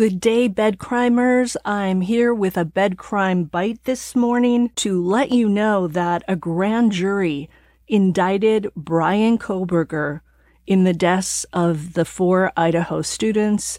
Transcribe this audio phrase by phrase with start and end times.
[0.00, 1.58] Good day, bed crimers.
[1.62, 6.36] I'm here with a bed crime bite this morning to let you know that a
[6.36, 7.50] grand jury
[7.86, 10.22] indicted Bryan Kohberger
[10.66, 13.78] in the deaths of the four Idaho students,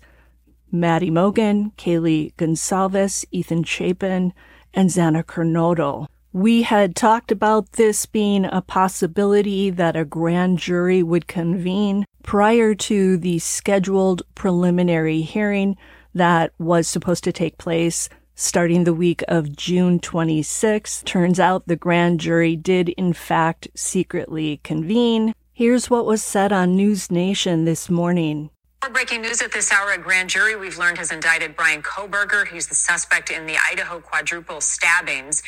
[0.72, 4.32] Maddie Mogen, Kaylee Goncalves, Ethan Chapin,
[4.76, 6.06] and Xana Kernodle.
[6.32, 12.76] We had talked about this being a possibility that a grand jury would convene prior
[12.76, 15.76] to the scheduled preliminary hearing
[16.14, 21.04] that was supposed to take place starting the week of June 26.
[21.04, 25.34] Turns out the grand jury did in fact secretly convene.
[25.54, 28.50] Here's what was said on News Nation this morning.
[28.94, 29.92] Breaking news at this hour.
[29.92, 32.48] A grand jury we've learned has indicted Bryan Kohberger.
[32.48, 35.44] He's the suspect in the Idaho quadruple stabbings.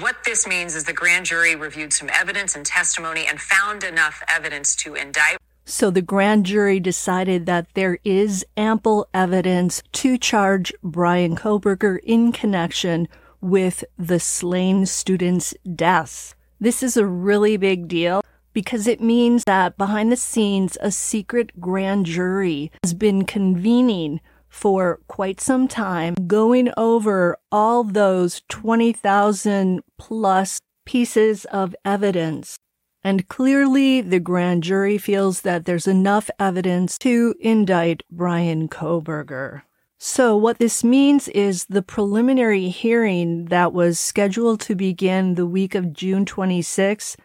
[0.00, 4.22] What this means is the grand jury reviewed some evidence and testimony and found enough
[4.26, 5.36] evidence to indict.
[5.70, 12.32] So the grand jury decided that there is ample evidence to charge Bryan Kohberger in
[12.32, 13.06] connection
[13.42, 16.34] with the slain students' deaths.
[16.58, 18.22] This is a really big deal
[18.54, 25.00] because it means that behind the scenes, a secret grand jury has been convening for
[25.06, 32.56] quite some time, going over all those 20,000 plus pieces of evidence
[33.04, 39.62] and clearly, the grand jury feels that there's enough evidence to indict Bryan Kohberger.
[39.98, 45.74] So, what this means is the preliminary hearing that was scheduled to begin the week
[45.74, 47.16] of June 26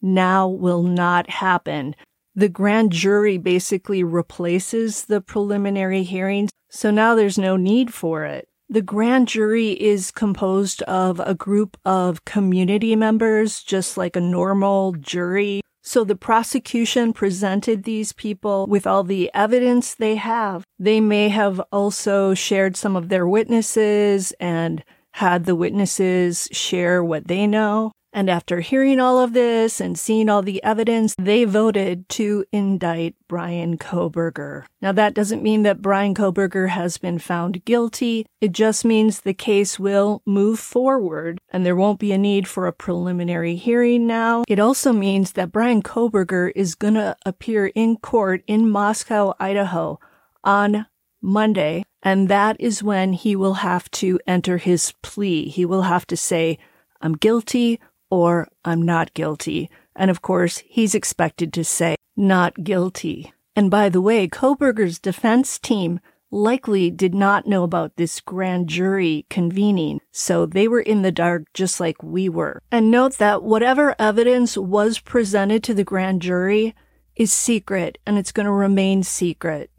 [0.00, 1.94] now will not happen.
[2.34, 8.48] The grand jury basically replaces the preliminary hearings, so now there's no need for it.
[8.72, 14.92] The grand jury is composed of a group of community members, just like a normal
[14.92, 15.60] jury.
[15.82, 20.64] So the prosecution presented these people with all the evidence they have.
[20.78, 27.28] They may have also shared some of their witnesses and had the witnesses share what
[27.28, 27.92] they know.
[28.12, 33.14] And after hearing all of this and seeing all the evidence, they voted to indict
[33.26, 34.64] Bryan Kohberger.
[34.82, 38.26] Now, that doesn't mean that Bryan Kohberger has been found guilty.
[38.40, 42.66] It just means the case will move forward and there won't be a need for
[42.66, 44.44] a preliminary hearing now.
[44.46, 49.98] It also means that Bryan Kohberger is going to appear in court in Moscow, Idaho
[50.44, 50.86] on
[51.22, 51.84] Monday.
[52.02, 55.48] And that is when he will have to enter his plea.
[55.48, 56.58] He will have to say,
[57.00, 57.80] I'm guilty
[58.12, 59.70] or I'm not guilty.
[59.96, 63.32] And of course, he's expected to say not guilty.
[63.56, 65.98] And by the way, Kohberger's defense team
[66.30, 71.44] likely did not know about this grand jury convening, so they were in the dark
[71.54, 72.60] just like we were.
[72.70, 76.74] And note that whatever evidence was presented to the grand jury
[77.16, 79.70] is secret and it's going to remain secret,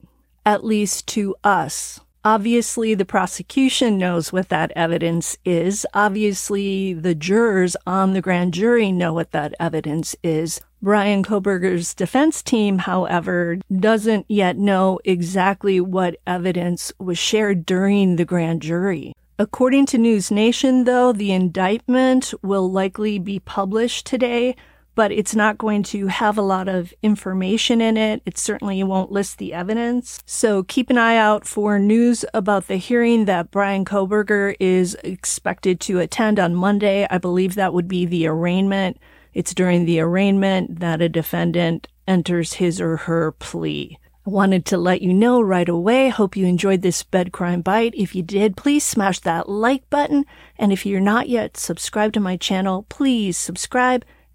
[0.44, 2.00] at least to us.
[2.26, 5.86] Obviously, the prosecution knows what that evidence is.
[5.94, 10.62] Obviously, the jurors on the grand jury know what that evidence is.
[10.82, 18.26] Bryan Kohberger's defense team, however, doesn't yet know exactly what evidence was shared during the
[18.26, 19.14] grand jury.
[19.38, 24.56] According to News Nation, though, the indictment will likely be published today,
[24.96, 28.22] but it's not going to have a lot of information in it.
[28.26, 30.22] It certainly won't list the evidence.
[30.26, 35.80] So keep an eye out for news about the hearing that Bryan Kohberger is expected
[35.82, 37.08] to attend on Monday.
[37.10, 39.00] I believe that would be the arraignment.
[39.34, 43.98] It's during the arraignment that a defendant enters his or her plea.
[44.26, 46.08] I wanted to let you know right away.
[46.08, 47.94] Hope you enjoyed this bed crime bite.
[47.94, 50.26] If you did, please smash that like button.
[50.58, 54.06] And if you're not yet subscribed to my channel, please subscribe